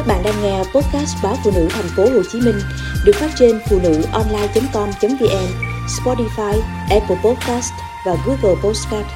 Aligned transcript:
Các 0.00 0.06
bạn 0.06 0.22
đang 0.24 0.42
nghe 0.42 0.58
podcast 0.58 1.16
báo 1.22 1.36
phụ 1.44 1.50
nữ 1.54 1.68
thành 1.70 1.88
phố 1.96 2.02
Hồ 2.02 2.22
Chí 2.32 2.40
Minh 2.40 2.58
được 3.04 3.12
phát 3.14 3.30
trên 3.38 3.60
phụ 3.70 3.80
nữ 3.82 4.02
online.com.vn, 4.12 5.46
Spotify, 5.86 6.60
Apple 6.90 7.16
Podcast 7.24 7.72
và 8.06 8.16
Google 8.26 8.60
Podcast. 8.62 9.06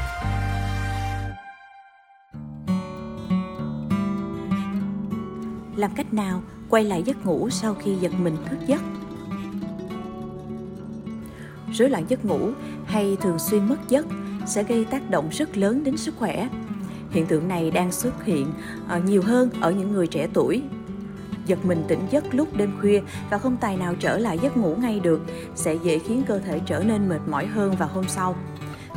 Làm 5.77 5.91
cách 5.97 6.15
nào 6.15 6.43
quay 6.71 6.85
lại 6.85 7.03
giấc 7.03 7.27
ngủ 7.27 7.51
sau 7.51 7.75
khi 7.75 7.95
giật 8.01 8.13
mình 8.19 8.37
thức 8.51 8.59
giấc? 8.67 8.83
Rối 11.73 11.91
loạn 11.91 12.05
giấc 12.09 12.25
ngủ 12.25 12.51
hay 12.87 13.17
thường 13.21 13.39
xuyên 13.39 13.69
mất 13.69 13.79
giấc 13.89 14.07
sẽ 14.47 14.63
gây 14.63 14.85
tác 14.85 15.11
động 15.11 15.29
rất 15.33 15.57
lớn 15.57 15.85
đến 15.85 15.97
sức 15.97 16.15
khỏe 16.19 16.49
Hiện 17.15 17.27
tượng 17.27 17.49
này 17.49 17.71
đang 17.71 17.93
xuất 17.93 18.25
hiện 18.25 18.53
ờ, 18.89 19.01
nhiều 19.07 19.23
hơn 19.23 19.51
ở 19.61 19.71
những 19.71 19.93
người 19.93 20.07
trẻ 20.07 20.29
tuổi. 20.33 20.63
Giật 21.47 21.65
mình 21.65 21.85
tỉnh 21.89 22.01
giấc 22.11 22.35
lúc 22.35 22.57
đêm 22.57 22.73
khuya 22.81 23.01
và 23.31 23.39
không 23.39 23.57
tài 23.57 23.77
nào 23.77 23.95
trở 24.01 24.19
lại 24.19 24.39
giấc 24.43 24.57
ngủ 24.57 24.77
ngay 24.77 25.01
được 25.01 25.21
sẽ 25.55 25.75
dễ 25.75 25.99
khiến 25.99 26.23
cơ 26.27 26.39
thể 26.39 26.61
trở 26.67 26.85
nên 26.87 27.09
mệt 27.09 27.21
mỏi 27.27 27.47
hơn 27.47 27.75
vào 27.79 27.89
hôm 27.89 28.05
sau. 28.09 28.37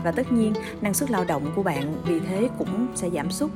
Và 0.04 0.12
tất 0.12 0.32
nhiên, 0.32 0.54
năng 0.82 0.94
suất 0.94 1.12
lao 1.12 1.26
động 1.26 1.52
của 1.56 1.64
bạn 1.64 1.96
vì 2.08 2.20
thế 2.20 2.50
cũng 2.58 2.88
sẽ 2.96 3.10
giảm 3.10 3.32
sút. 3.32 3.52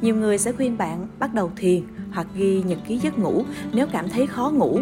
Nhiều 0.00 0.16
người 0.16 0.38
sẽ 0.38 0.52
khuyên 0.52 0.78
bạn 0.78 1.06
bắt 1.18 1.34
đầu 1.34 1.50
thiền 1.56 1.82
hoặc 2.12 2.26
ghi 2.34 2.62
nhật 2.62 2.78
ký 2.88 2.98
giấc 2.98 3.18
ngủ 3.18 3.44
nếu 3.72 3.86
cảm 3.86 4.08
thấy 4.08 4.26
khó 4.26 4.50
ngủ. 4.50 4.80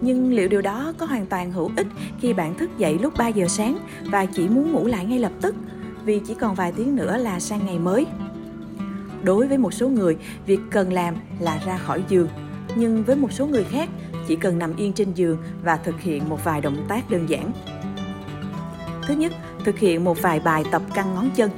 Nhưng 0.00 0.32
liệu 0.32 0.48
điều 0.48 0.62
đó 0.62 0.92
có 0.98 1.06
hoàn 1.06 1.26
toàn 1.26 1.52
hữu 1.52 1.70
ích 1.76 1.86
khi 2.20 2.32
bạn 2.32 2.54
thức 2.54 2.70
dậy 2.78 2.98
lúc 3.02 3.12
3 3.18 3.28
giờ 3.28 3.48
sáng 3.48 3.78
và 4.10 4.26
chỉ 4.26 4.48
muốn 4.48 4.72
ngủ 4.72 4.86
lại 4.86 5.06
ngay 5.06 5.18
lập 5.18 5.32
tức 5.40 5.54
vì 6.08 6.20
chỉ 6.26 6.34
còn 6.34 6.54
vài 6.54 6.72
tiếng 6.72 6.96
nữa 6.96 7.16
là 7.16 7.40
sang 7.40 7.66
ngày 7.66 7.78
mới. 7.78 8.06
Đối 9.22 9.48
với 9.48 9.58
một 9.58 9.74
số 9.74 9.88
người, 9.88 10.16
việc 10.46 10.60
cần 10.70 10.92
làm 10.92 11.14
là 11.40 11.58
ra 11.66 11.78
khỏi 11.78 12.02
giường, 12.08 12.28
nhưng 12.76 13.04
với 13.04 13.16
một 13.16 13.32
số 13.32 13.46
người 13.46 13.64
khác, 13.64 13.88
chỉ 14.28 14.36
cần 14.36 14.58
nằm 14.58 14.76
yên 14.76 14.92
trên 14.92 15.12
giường 15.12 15.38
và 15.64 15.76
thực 15.76 16.00
hiện 16.00 16.28
một 16.28 16.44
vài 16.44 16.60
động 16.60 16.86
tác 16.88 17.10
đơn 17.10 17.28
giản. 17.28 17.52
Thứ 19.06 19.14
nhất, 19.14 19.32
thực 19.64 19.78
hiện 19.78 20.04
một 20.04 20.22
vài 20.22 20.40
bài 20.40 20.64
tập 20.70 20.82
căng 20.94 21.14
ngón 21.14 21.30
chân. 21.34 21.50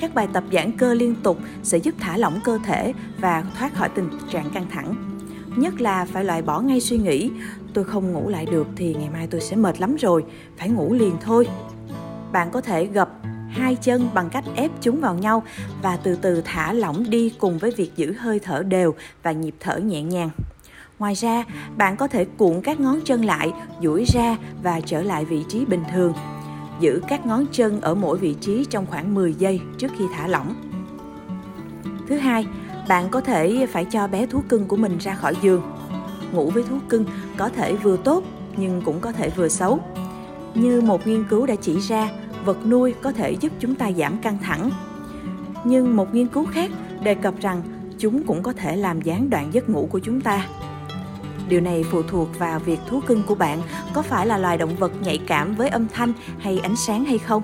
Các 0.00 0.14
bài 0.14 0.28
tập 0.32 0.44
giãn 0.52 0.72
cơ 0.78 0.94
liên 0.94 1.14
tục 1.22 1.38
sẽ 1.62 1.78
giúp 1.78 1.94
thả 2.00 2.16
lỏng 2.16 2.40
cơ 2.44 2.58
thể 2.64 2.92
và 3.20 3.44
thoát 3.58 3.74
khỏi 3.74 3.88
tình 3.88 4.08
trạng 4.32 4.50
căng 4.50 4.66
thẳng. 4.70 4.94
Nhất 5.56 5.80
là 5.80 6.04
phải 6.04 6.24
loại 6.24 6.42
bỏ 6.42 6.60
ngay 6.60 6.80
suy 6.80 6.98
nghĩ, 6.98 7.30
tôi 7.74 7.84
không 7.84 8.12
ngủ 8.12 8.28
lại 8.28 8.46
được 8.50 8.66
thì 8.76 8.94
ngày 8.94 9.10
mai 9.12 9.26
tôi 9.26 9.40
sẽ 9.40 9.56
mệt 9.56 9.80
lắm 9.80 9.96
rồi, 9.96 10.24
phải 10.58 10.68
ngủ 10.68 10.92
liền 10.92 11.16
thôi. 11.20 11.48
Bạn 12.32 12.50
có 12.50 12.60
thể 12.60 12.84
gập 12.84 13.19
hai 13.50 13.76
chân 13.76 14.08
bằng 14.14 14.30
cách 14.30 14.44
ép 14.56 14.70
chúng 14.80 15.00
vào 15.00 15.14
nhau 15.14 15.42
và 15.82 15.96
từ 15.96 16.16
từ 16.16 16.42
thả 16.44 16.72
lỏng 16.72 17.10
đi 17.10 17.32
cùng 17.38 17.58
với 17.58 17.70
việc 17.70 17.92
giữ 17.96 18.14
hơi 18.18 18.38
thở 18.38 18.62
đều 18.62 18.94
và 19.22 19.32
nhịp 19.32 19.54
thở 19.60 19.76
nhẹ 19.76 20.02
nhàng. 20.02 20.30
Ngoài 20.98 21.14
ra, 21.14 21.44
bạn 21.76 21.96
có 21.96 22.08
thể 22.08 22.24
cuộn 22.24 22.60
các 22.62 22.80
ngón 22.80 23.00
chân 23.04 23.24
lại, 23.24 23.52
duỗi 23.82 24.04
ra 24.14 24.36
và 24.62 24.80
trở 24.80 25.02
lại 25.02 25.24
vị 25.24 25.44
trí 25.48 25.64
bình 25.64 25.82
thường. 25.92 26.12
Giữ 26.80 27.00
các 27.08 27.26
ngón 27.26 27.46
chân 27.52 27.80
ở 27.80 27.94
mỗi 27.94 28.18
vị 28.18 28.34
trí 28.40 28.64
trong 28.70 28.86
khoảng 28.86 29.14
10 29.14 29.34
giây 29.34 29.60
trước 29.78 29.92
khi 29.98 30.04
thả 30.14 30.26
lỏng. 30.26 30.54
Thứ 32.08 32.16
hai, 32.16 32.46
bạn 32.88 33.08
có 33.10 33.20
thể 33.20 33.66
phải 33.66 33.84
cho 33.84 34.06
bé 34.06 34.26
thú 34.26 34.42
cưng 34.48 34.66
của 34.66 34.76
mình 34.76 34.98
ra 34.98 35.14
khỏi 35.14 35.36
giường. 35.42 35.62
Ngủ 36.32 36.50
với 36.50 36.62
thú 36.62 36.76
cưng 36.88 37.04
có 37.36 37.48
thể 37.48 37.74
vừa 37.74 37.96
tốt 37.96 38.24
nhưng 38.56 38.82
cũng 38.82 39.00
có 39.00 39.12
thể 39.12 39.30
vừa 39.30 39.48
xấu. 39.48 39.80
Như 40.54 40.80
một 40.80 41.06
nghiên 41.06 41.24
cứu 41.28 41.46
đã 41.46 41.54
chỉ 41.54 41.80
ra, 41.80 42.08
vật 42.44 42.66
nuôi 42.66 42.94
có 43.02 43.12
thể 43.12 43.32
giúp 43.32 43.52
chúng 43.60 43.74
ta 43.74 43.92
giảm 43.92 44.18
căng 44.18 44.38
thẳng. 44.42 44.70
Nhưng 45.64 45.96
một 45.96 46.14
nghiên 46.14 46.26
cứu 46.26 46.46
khác 46.46 46.70
đề 47.02 47.14
cập 47.14 47.34
rằng 47.40 47.62
chúng 47.98 48.22
cũng 48.22 48.42
có 48.42 48.52
thể 48.52 48.76
làm 48.76 49.00
gián 49.00 49.30
đoạn 49.30 49.48
giấc 49.52 49.68
ngủ 49.68 49.88
của 49.90 49.98
chúng 49.98 50.20
ta. 50.20 50.46
Điều 51.48 51.60
này 51.60 51.84
phụ 51.90 52.02
thuộc 52.02 52.38
vào 52.38 52.58
việc 52.58 52.80
thú 52.88 53.00
cưng 53.06 53.22
của 53.26 53.34
bạn 53.34 53.62
có 53.94 54.02
phải 54.02 54.26
là 54.26 54.38
loài 54.38 54.58
động 54.58 54.76
vật 54.76 54.92
nhạy 55.02 55.18
cảm 55.18 55.54
với 55.54 55.68
âm 55.68 55.86
thanh 55.88 56.12
hay 56.38 56.58
ánh 56.58 56.76
sáng 56.76 57.04
hay 57.04 57.18
không. 57.18 57.42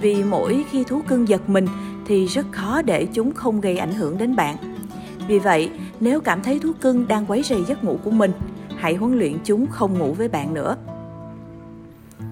Vì 0.00 0.24
mỗi 0.24 0.64
khi 0.70 0.84
thú 0.84 1.02
cưng 1.08 1.28
giật 1.28 1.48
mình 1.48 1.66
thì 2.06 2.26
rất 2.26 2.46
khó 2.52 2.82
để 2.82 3.06
chúng 3.12 3.32
không 3.34 3.60
gây 3.60 3.78
ảnh 3.78 3.94
hưởng 3.94 4.18
đến 4.18 4.36
bạn. 4.36 4.56
Vì 5.28 5.38
vậy, 5.38 5.70
nếu 6.00 6.20
cảm 6.20 6.42
thấy 6.42 6.58
thú 6.58 6.72
cưng 6.80 7.08
đang 7.08 7.26
quấy 7.26 7.42
rầy 7.42 7.64
giấc 7.64 7.84
ngủ 7.84 7.98
của 8.04 8.10
mình, 8.10 8.32
hãy 8.76 8.94
huấn 8.94 9.18
luyện 9.18 9.38
chúng 9.44 9.66
không 9.66 9.98
ngủ 9.98 10.12
với 10.12 10.28
bạn 10.28 10.54
nữa. 10.54 10.76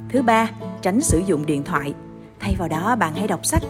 Thứ 0.09 0.23
ba, 0.23 0.51
tránh 0.83 1.01
sử 1.01 1.19
dụng 1.19 1.47
điện 1.47 1.63
thoại. 1.65 1.95
Thay 2.41 2.55
vào 2.59 2.69
đó, 2.69 2.97
bạn 2.97 3.15
hãy 3.15 3.29
đọc 3.29 3.47
sách. 3.47 3.63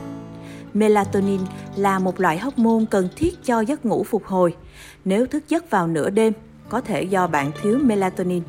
Melatonin 0.74 1.40
là 1.76 1.98
một 1.98 2.20
loại 2.20 2.38
hormone 2.38 2.84
cần 2.90 3.08
thiết 3.16 3.44
cho 3.44 3.60
giấc 3.60 3.86
ngủ 3.86 4.04
phục 4.04 4.24
hồi. 4.24 4.56
Nếu 5.04 5.26
thức 5.26 5.48
giấc 5.48 5.70
vào 5.70 5.86
nửa 5.86 6.10
đêm, 6.10 6.32
có 6.68 6.80
thể 6.80 7.02
do 7.02 7.26
bạn 7.26 7.50
thiếu 7.62 7.78
melatonin 7.82 8.42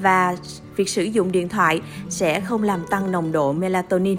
và 0.00 0.36
việc 0.76 0.88
sử 0.88 1.02
dụng 1.02 1.32
điện 1.32 1.48
thoại 1.48 1.80
sẽ 2.08 2.40
không 2.40 2.62
làm 2.62 2.80
tăng 2.90 3.12
nồng 3.12 3.32
độ 3.32 3.52
melatonin. 3.52 4.18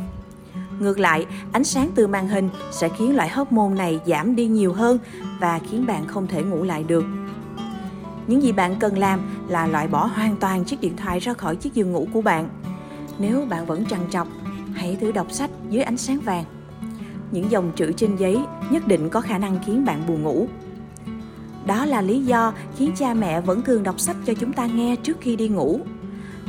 Ngược 0.80 1.00
lại, 1.00 1.25
ánh 1.51 1.63
sáng 1.63 1.91
từ 1.96 2.07
màn 2.07 2.28
hình 2.28 2.50
sẽ 2.72 2.90
khiến 2.90 3.16
loại 3.16 3.30
hormone 3.30 3.75
này 3.78 4.00
giảm 4.06 4.35
đi 4.35 4.47
nhiều 4.47 4.74
hơn 4.74 5.00
và 5.40 5.59
khiến 5.69 5.85
bạn 5.85 6.07
không 6.07 6.28
thể 6.28 6.44
ngủ 6.44 6.63
lại 6.63 6.84
được. 6.84 7.06
Những 8.28 8.44
gì 8.44 8.51
bạn 8.51 8.75
cần 8.80 8.97
làm 8.97 9.19
là 9.47 9.68
loại 9.68 9.88
bỏ 9.88 10.06
hoàn 10.06 10.35
toàn 10.35 10.63
chiếc 10.63 10.81
điện 10.81 10.97
thoại 10.97 11.19
ra 11.19 11.34
khỏi 11.34 11.56
chiếc 11.56 11.74
giường 11.74 11.91
ngủ 11.91 12.07
của 12.13 12.22
bạn– 12.22 12.50
nếu 13.21 13.45
bạn 13.49 13.65
vẫn 13.65 13.85
trằn 13.85 13.99
trọc, 14.09 14.27
hãy 14.73 14.97
thử 15.01 15.11
đọc 15.11 15.31
sách 15.31 15.49
dưới 15.69 15.83
ánh 15.83 15.97
sáng 15.97 16.19
vàng. 16.19 16.43
Những 17.31 17.51
dòng 17.51 17.71
chữ 17.75 17.91
trên 17.97 18.15
giấy 18.15 18.39
nhất 18.69 18.87
định 18.87 19.09
có 19.09 19.21
khả 19.21 19.37
năng 19.37 19.59
khiến 19.65 19.85
bạn 19.85 20.03
buồn 20.07 20.23
ngủ. 20.23 20.47
Đó 21.65 21.85
là 21.85 22.01
lý 22.01 22.21
do 22.21 22.53
khiến 22.77 22.91
cha 22.97 23.13
mẹ 23.13 23.41
vẫn 23.41 23.61
thường 23.61 23.83
đọc 23.83 23.99
sách 23.99 24.15
cho 24.25 24.33
chúng 24.33 24.53
ta 24.53 24.65
nghe 24.65 24.95
trước 24.95 25.17
khi 25.21 25.35
đi 25.35 25.47
ngủ. 25.47 25.79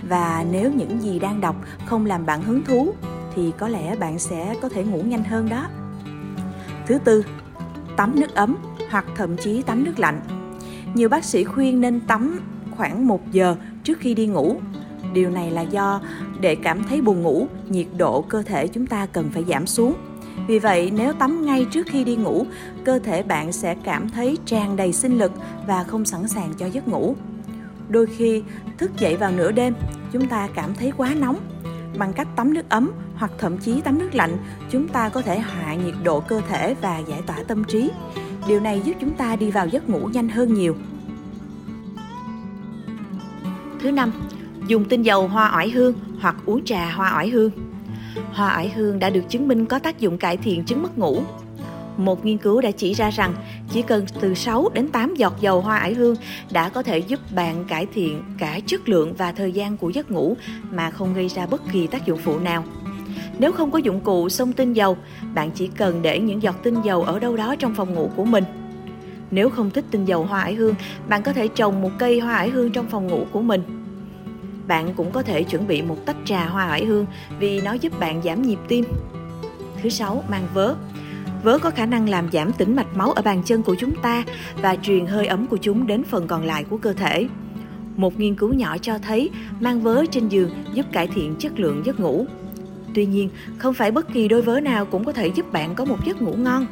Và 0.09 0.45
nếu 0.51 0.73
những 0.73 1.03
gì 1.03 1.19
đang 1.19 1.41
đọc 1.41 1.57
không 1.87 2.07
làm 2.07 2.27
bạn 2.27 2.43
hứng 2.43 2.65
thú 2.65 2.95
thì 3.35 3.53
có 3.59 3.69
lẽ 3.69 3.97
bạn 3.97 4.19
sẽ 4.19 4.55
có 4.63 4.69
thể 4.69 4.85
ngủ 4.85 5.03
nhanh 5.03 5.25
hơn 5.25 5.49
đó. 5.49 5.67
Thứ 6.87 6.99
tư, 6.99 7.25
tắm 7.97 8.21
nước 8.21 8.35
ấm 8.35 8.57
hoặc 8.91 9.05
thậm 9.17 9.37
chí 9.37 9.63
tắm 9.63 9.85
nước 9.85 9.99
lạnh. 9.99 10.21
Nhiều 10.95 11.09
bác 11.09 11.25
sĩ 11.25 11.45
khuyên 11.45 11.81
nên 11.81 12.01
tắm 12.01 12.41
khoảng 12.77 13.07
1 13.07 13.33
giờ 13.33 13.57
trước 13.85 13.99
khi 14.01 14.15
đi 14.15 14.27
ngủ 14.27 14.57
Điều 15.13 15.31
này 15.31 15.51
là 15.51 15.63
do 15.63 16.01
để 16.41 16.55
cảm 16.55 16.85
thấy 16.85 17.01
buồn 17.01 17.23
ngủ, 17.23 17.47
nhiệt 17.69 17.87
độ 17.97 18.23
cơ 18.23 18.43
thể 18.43 18.67
chúng 18.67 18.87
ta 18.87 19.07
cần 19.07 19.31
phải 19.31 19.45
giảm 19.45 19.67
xuống. 19.67 19.95
Vì 20.47 20.59
vậy, 20.59 20.93
nếu 20.97 21.13
tắm 21.13 21.47
ngay 21.47 21.67
trước 21.71 21.87
khi 21.87 22.05
đi 22.05 22.17
ngủ, 22.17 22.47
cơ 22.85 22.99
thể 22.99 23.23
bạn 23.23 23.53
sẽ 23.53 23.75
cảm 23.85 24.09
thấy 24.09 24.39
tràn 24.47 24.77
đầy 24.77 24.93
sinh 24.93 25.19
lực 25.19 25.33
và 25.67 25.85
không 25.85 26.05
sẵn 26.05 26.29
sàng 26.29 26.53
cho 26.59 26.67
giấc 26.67 26.89
ngủ. 26.89 27.17
Đôi 27.89 28.07
khi, 28.07 28.43
thức 28.79 28.91
dậy 28.99 29.17
vào 29.17 29.33
nửa 29.33 29.53
đêm, 29.53 29.75
chúng 30.13 30.29
ta 30.29 30.49
cảm 30.55 30.75
thấy 30.75 30.93
quá 30.97 31.15
nóng. 31.15 31.37
Bằng 31.99 32.13
cách 32.13 32.29
tắm 32.37 32.55
nước 32.55 32.69
ấm 32.69 32.91
hoặc 33.15 33.33
thậm 33.39 33.59
chí 33.59 33.81
tắm 33.81 33.99
nước 33.99 34.15
lạnh, 34.15 34.37
chúng 34.71 34.89
ta 34.89 35.09
có 35.09 35.23
thể 35.23 35.39
hạ 35.39 35.75
nhiệt 35.75 35.95
độ 36.03 36.21
cơ 36.21 36.41
thể 36.49 36.75
và 36.81 36.99
giải 36.99 37.23
tỏa 37.27 37.37
tâm 37.49 37.65
trí. 37.65 37.91
Điều 38.49 38.61
này 38.61 38.83
giúp 38.85 38.93
chúng 39.01 39.15
ta 39.15 39.37
đi 39.37 39.51
vào 39.51 39.67
giấc 39.67 39.89
ngủ 39.89 40.09
nhanh 40.13 40.29
hơn 40.29 40.55
nhiều. 40.55 40.77
Thứ 43.81 43.93
năm, 43.93 44.13
dùng 44.67 44.85
tinh 44.85 45.03
dầu 45.03 45.29
hoa 45.29 45.53
oải 45.55 45.71
hương 45.71 45.95
hoặc 46.21 46.37
uống 46.47 46.65
trà 46.65 46.91
hoa 46.91 47.17
oải 47.17 47.29
hương. 47.29 47.51
Hoa 48.33 48.55
oải 48.57 48.69
hương 48.69 48.99
đã 48.99 49.11
được 49.11 49.29
chứng 49.29 49.49
minh 49.49 49.67
có 49.67 49.79
tác 49.79 50.01
dụng 50.01 50.19
cải 50.19 50.37
thiện 50.37 50.65
chứng 50.65 50.83
mất 50.83 50.99
ngủ. 50.99 51.23
Một 51.97 52.25
nghiên 52.25 52.39
cứu 52.39 52.61
đã 52.61 52.71
chỉ 52.71 52.95
ra 52.95 53.11
rằng 53.11 53.35
chỉ 53.73 53.83
cần 53.83 54.07
từ 54.21 54.35
6 54.35 54.69
đến 54.75 54.89
8 54.89 55.15
giọt 55.15 55.41
dầu 55.41 55.61
hoa 55.61 55.81
oải 55.81 55.95
hương 55.95 56.17
đã 56.51 56.69
có 56.69 56.83
thể 56.83 56.99
giúp 56.99 57.21
bạn 57.35 57.65
cải 57.65 57.87
thiện 57.95 58.23
cả 58.39 58.61
chất 58.67 58.89
lượng 58.89 59.15
và 59.19 59.33
thời 59.33 59.53
gian 59.53 59.77
của 59.77 59.91
giấc 59.91 60.11
ngủ 60.11 60.37
mà 60.71 60.91
không 60.91 61.15
gây 61.15 61.29
ra 61.29 61.47
bất 61.47 61.63
kỳ 61.73 61.87
tác 61.87 62.07
dụng 62.07 62.19
phụ 62.25 62.39
nào. 62.39 62.65
Nếu 63.39 63.53
không 63.53 63.71
có 63.71 63.79
dụng 63.79 64.01
cụ 64.01 64.29
xông 64.29 64.53
tinh 64.53 64.73
dầu, 64.73 64.97
bạn 65.35 65.51
chỉ 65.51 65.67
cần 65.67 66.03
để 66.03 66.21
những 66.21 66.43
giọt 66.43 66.57
tinh 66.63 66.77
dầu 66.85 67.03
ở 67.03 67.19
đâu 67.19 67.37
đó 67.37 67.55
trong 67.59 67.75
phòng 67.75 67.95
ngủ 67.95 68.11
của 68.17 68.25
mình. 68.25 68.45
Nếu 69.31 69.51
không 69.51 69.71
thích 69.71 69.85
tinh 69.91 70.05
dầu 70.05 70.25
hoa 70.25 70.41
ải 70.41 70.55
hương, 70.55 70.75
bạn 71.09 71.23
có 71.23 71.33
thể 71.33 71.49
trồng 71.49 71.83
một 71.83 71.91
cây 71.99 72.21
hoa 72.21 72.37
ải 72.37 72.49
hương 72.49 72.73
trong 72.73 72.87
phòng 72.91 73.07
ngủ 73.07 73.27
của 73.33 73.43
mình 73.43 73.82
bạn 74.67 74.95
cũng 74.97 75.11
có 75.11 75.23
thể 75.23 75.43
chuẩn 75.43 75.67
bị 75.67 75.83
một 75.83 75.97
tách 76.07 76.17
trà 76.25 76.47
hoa 76.47 76.71
oải 76.71 76.85
hương 76.85 77.07
vì 77.39 77.61
nó 77.61 77.73
giúp 77.73 78.01
bạn 78.01 78.23
giảm 78.25 78.43
nhịp 78.43 78.59
tim. 78.69 78.85
Thứ 79.83 79.89
sáu, 79.89 80.25
mang 80.31 80.47
vớ. 80.55 80.75
Vớ 81.43 81.59
có 81.59 81.71
khả 81.71 81.87
năng 81.87 82.09
làm 82.09 82.33
giảm 82.33 82.53
tĩnh 82.53 82.77
mạch 82.77 82.97
máu 82.97 83.13
ở 83.13 83.23
bàn 83.23 83.43
chân 83.45 83.63
của 83.63 83.75
chúng 83.79 83.95
ta 84.03 84.25
và 84.63 84.77
truyền 84.77 85.07
hơi 85.07 85.27
ấm 85.27 85.47
của 85.47 85.57
chúng 85.57 85.87
đến 85.87 86.05
phần 86.05 86.27
còn 86.27 86.45
lại 86.45 86.65
của 86.65 86.77
cơ 86.77 86.93
thể. 86.93 87.29
Một 87.97 88.21
nghiên 88.21 88.35
cứu 88.35 88.55
nhỏ 88.55 88.79
cho 88.79 88.99
thấy 88.99 89.31
mang 89.61 89.81
vớ 89.81 90.05
trên 90.11 90.29
giường 90.29 90.51
giúp 90.75 90.87
cải 90.93 91.07
thiện 91.07 91.35
chất 91.39 91.61
lượng 91.61 91.83
giấc 91.87 92.01
ngủ. 92.01 92.27
Tuy 92.95 93.07
nhiên, 93.07 93.31
không 93.59 93.75
phải 93.75 93.91
bất 93.91 94.13
kỳ 94.13 94.29
đôi 94.29 94.43
vớ 94.43 94.61
nào 94.61 94.85
cũng 94.85 95.05
có 95.05 95.13
thể 95.13 95.27
giúp 95.27 95.53
bạn 95.53 95.75
có 95.75 95.85
một 95.85 96.05
giấc 96.05 96.23
ngủ 96.23 96.33
ngon. 96.37 96.67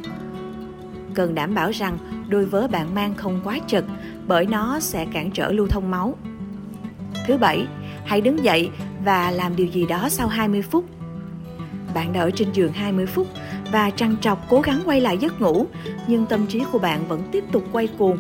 Cần 1.15 1.35
đảm 1.35 1.55
bảo 1.55 1.71
rằng 1.71 1.99
đôi 2.29 2.45
vớ 2.45 2.69
bạn 2.69 2.95
mang 2.95 3.15
không 3.15 3.41
quá 3.45 3.59
chật 3.67 3.85
bởi 4.27 4.47
nó 4.47 4.81
sẽ 4.81 5.07
cản 5.13 5.31
trở 5.31 5.53
lưu 5.53 5.67
thông 5.67 5.91
máu. 5.91 6.15
Thứ 7.27 7.37
bảy, 7.37 7.67
hãy 8.05 8.21
đứng 8.21 8.45
dậy 8.45 8.71
và 9.05 9.31
làm 9.31 9.57
điều 9.57 9.67
gì 9.67 9.87
đó 9.87 10.09
sau 10.09 10.29
20 10.29 10.63
phút. 10.63 10.85
Bạn 11.95 12.13
đã 12.13 12.21
ở 12.21 12.31
trên 12.31 12.53
giường 12.53 12.73
20 12.73 13.07
phút 13.07 13.29
và 13.73 13.91
trằn 13.91 14.17
trọc 14.21 14.47
cố 14.49 14.61
gắng 14.61 14.81
quay 14.85 15.01
lại 15.01 15.19
giấc 15.19 15.41
ngủ, 15.41 15.67
nhưng 16.07 16.27
tâm 16.27 16.47
trí 16.47 16.63
của 16.73 16.79
bạn 16.79 17.09
vẫn 17.09 17.23
tiếp 17.33 17.45
tục 17.53 17.65
quay 17.73 17.87
cuồng. 17.87 18.19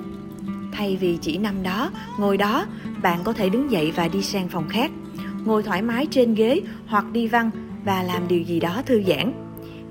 Thay 0.72 0.96
vì 0.96 1.18
chỉ 1.20 1.38
nằm 1.38 1.62
đó, 1.62 1.90
ngồi 2.18 2.36
đó, 2.36 2.66
bạn 3.02 3.20
có 3.24 3.32
thể 3.32 3.48
đứng 3.48 3.70
dậy 3.70 3.92
và 3.96 4.08
đi 4.08 4.22
sang 4.22 4.48
phòng 4.48 4.68
khác. 4.68 4.90
Ngồi 5.44 5.62
thoải 5.62 5.82
mái 5.82 6.06
trên 6.10 6.34
ghế 6.34 6.60
hoặc 6.86 7.04
đi 7.12 7.28
văn 7.28 7.50
và 7.84 8.02
làm 8.02 8.28
điều 8.28 8.42
gì 8.42 8.60
đó 8.60 8.82
thư 8.86 9.02
giãn. 9.02 9.32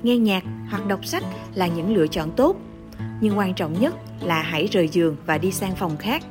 Nghe 0.04 0.18
nhạc 0.18 0.44
hoặc 0.70 0.88
đọc 0.88 1.06
sách 1.06 1.24
là 1.56 1.68
những 1.68 1.96
lựa 1.96 2.08
chọn 2.08 2.32
tốt. 2.32 2.56
Nhưng 3.22 3.38
quan 3.38 3.54
trọng 3.54 3.80
nhất 3.80 3.96
là 4.22 4.42
hãy 4.42 4.68
rời 4.72 4.88
giường 4.88 5.16
và 5.26 5.38
đi 5.38 5.52
sang 5.52 5.76
phòng 5.76 5.98
khác. 5.98 6.24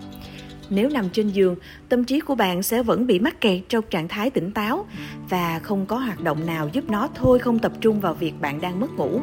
Nếu 0.71 0.89
nằm 0.89 1.09
trên 1.11 1.29
giường, 1.29 1.57
tâm 1.89 2.05
trí 2.05 2.21
của 2.21 2.35
bạn 2.35 2.63
sẽ 2.63 2.83
vẫn 2.83 3.07
bị 3.07 3.19
mắc 3.19 3.41
kẹt 3.41 3.61
trong 3.69 3.85
trạng 3.91 4.09
thái 4.09 4.31
tỉnh 4.31 4.53
táo 4.53 4.87
và 5.29 5.59
không 5.59 5.87
có 5.87 5.97
hoạt 5.97 6.21
động 6.21 6.47
nào 6.47 6.71
giúp 6.73 6.91
nó 6.91 7.09
thôi 7.15 7.39
không 7.39 7.59
tập 7.59 7.73
trung 7.81 8.01
vào 8.01 8.15
việc 8.15 8.33
bạn 8.41 8.61
đang 8.61 8.81
mất 8.81 8.93
ngủ. 8.97 9.21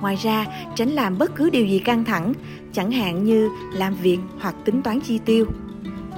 Ngoài 0.00 0.16
ra, 0.16 0.46
tránh 0.74 0.88
làm 0.88 1.18
bất 1.18 1.34
cứ 1.34 1.50
điều 1.50 1.66
gì 1.66 1.78
căng 1.78 2.04
thẳng, 2.04 2.32
chẳng 2.72 2.90
hạn 2.90 3.24
như 3.24 3.50
làm 3.72 3.94
việc 3.94 4.18
hoặc 4.40 4.54
tính 4.64 4.82
toán 4.82 5.00
chi 5.00 5.20
tiêu. 5.24 5.46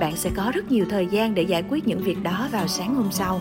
Bạn 0.00 0.16
sẽ 0.16 0.30
có 0.36 0.52
rất 0.54 0.72
nhiều 0.72 0.86
thời 0.90 1.06
gian 1.06 1.34
để 1.34 1.42
giải 1.42 1.64
quyết 1.68 1.86
những 1.86 2.00
việc 2.00 2.22
đó 2.22 2.48
vào 2.52 2.68
sáng 2.68 2.94
hôm 2.94 3.08
sau. 3.10 3.40